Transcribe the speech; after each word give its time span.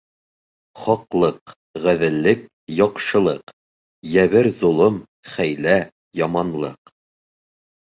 Хаҡлыҡ, 0.85 1.53
ғәҙеллек, 1.83 2.41
яҡшылыҡ; 2.79 3.55
йәбер-золом, 4.15 4.99
хәйлә, 5.37 5.79
яманлыҡ 6.25 6.97